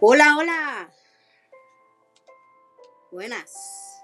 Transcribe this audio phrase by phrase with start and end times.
[0.00, 0.92] Hola, hola.
[3.12, 4.02] Buenas.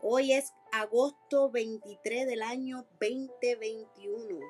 [0.00, 4.40] Hoy es agosto 23 del año 2021.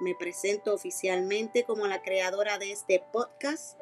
[0.00, 3.78] Me presento oficialmente como la creadora de este podcast,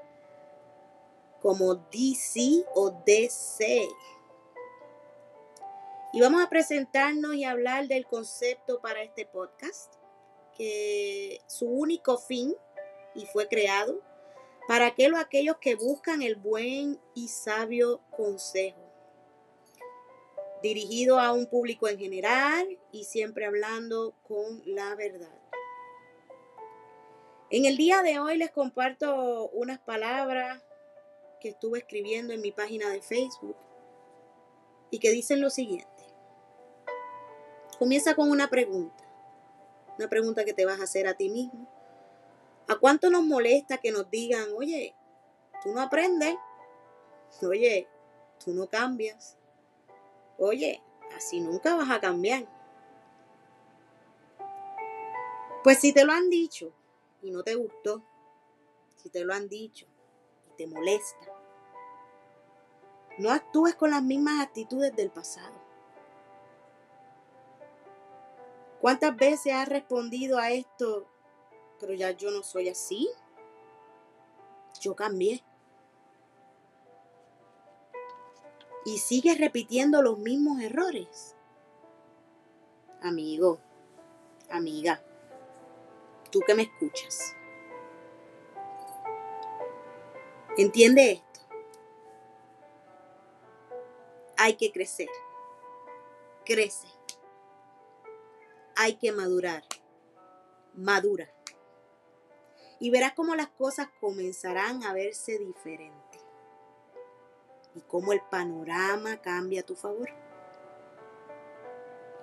[1.40, 3.88] como DC o DC.
[6.12, 9.94] Y vamos a presentarnos y hablar del concepto para este podcast,
[10.58, 12.54] que su único fin,
[13.14, 14.00] y fue creado,
[14.70, 18.78] para aquellos, aquellos que buscan el buen y sabio consejo,
[20.62, 25.36] dirigido a un público en general y siempre hablando con la verdad.
[27.50, 30.62] En el día de hoy les comparto unas palabras
[31.40, 33.56] que estuve escribiendo en mi página de Facebook
[34.92, 36.04] y que dicen lo siguiente.
[37.76, 39.02] Comienza con una pregunta,
[39.98, 41.79] una pregunta que te vas a hacer a ti mismo.
[42.70, 44.94] ¿A cuánto nos molesta que nos digan, oye,
[45.60, 46.36] tú no aprendes?
[47.42, 47.88] Oye,
[48.44, 49.36] tú no cambias.
[50.38, 50.80] Oye,
[51.16, 52.46] así nunca vas a cambiar.
[55.64, 56.72] Pues si te lo han dicho
[57.22, 58.04] y no te gustó,
[58.94, 59.88] si te lo han dicho
[60.48, 61.26] y te molesta,
[63.18, 65.60] no actúes con las mismas actitudes del pasado.
[68.80, 71.08] ¿Cuántas veces has respondido a esto?
[71.80, 73.10] Pero ya yo no soy así.
[74.80, 75.42] Yo cambié.
[78.84, 81.36] Y sigues repitiendo los mismos errores.
[83.02, 83.58] Amigo,
[84.50, 85.02] amiga,
[86.30, 87.34] tú que me escuchas.
[90.56, 91.40] Entiende esto.
[94.36, 95.08] Hay que crecer.
[96.44, 96.88] Crece
[98.80, 99.62] hay que madurar.
[100.72, 101.28] Madura.
[102.80, 106.22] Y verás cómo las cosas comenzarán a verse diferentes.
[107.74, 110.08] Y cómo el panorama cambia a tu favor.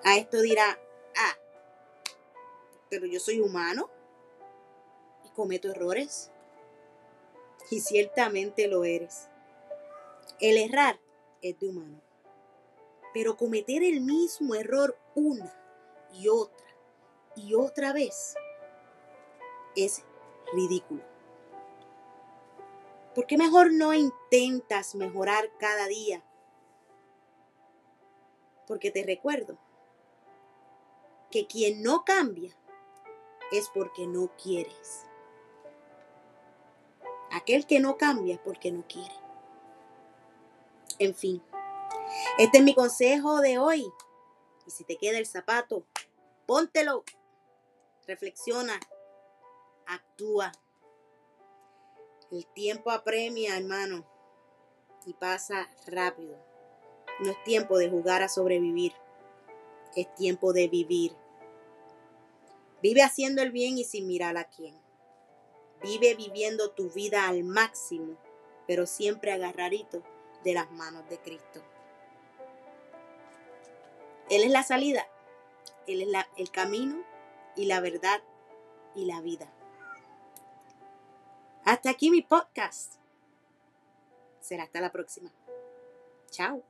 [0.03, 0.79] A esto dirá,
[1.15, 1.37] ah,
[2.89, 3.89] pero yo soy humano
[5.23, 6.31] y cometo errores.
[7.69, 9.29] Y ciertamente lo eres.
[10.39, 10.99] El errar
[11.41, 12.01] es de humano.
[13.13, 15.53] Pero cometer el mismo error una
[16.13, 16.67] y otra
[17.37, 18.35] y otra vez
[19.75, 20.03] es
[20.53, 21.03] ridículo.
[23.15, 26.23] ¿Por qué mejor no intentas mejorar cada día?
[28.67, 29.57] Porque te recuerdo
[31.31, 32.55] que quien no cambia
[33.51, 35.03] es porque no quieres.
[37.31, 39.15] Aquel que no cambia es porque no quiere.
[40.99, 41.41] En fin,
[42.37, 43.85] este es mi consejo de hoy.
[44.65, 45.85] Y si te queda el zapato,
[46.45, 47.03] póntelo.
[48.05, 48.79] Reflexiona.
[49.87, 50.51] Actúa.
[52.29, 54.05] El tiempo apremia, hermano.
[55.05, 56.37] Y pasa rápido.
[57.19, 58.91] No es tiempo de jugar a sobrevivir.
[59.95, 61.15] Es tiempo de vivir.
[62.83, 64.77] Vive haciendo el bien y sin mirar a quién.
[65.81, 68.17] Vive viviendo tu vida al máximo,
[68.67, 70.03] pero siempre agarradito
[70.43, 71.63] de las manos de Cristo.
[74.29, 75.07] Él es la salida,
[75.87, 77.01] Él es el camino
[77.55, 78.21] y la verdad
[78.93, 79.51] y la vida.
[81.67, 82.93] Hasta aquí mi podcast.
[84.39, 85.33] Será hasta la próxima.
[86.31, 86.63] Chao.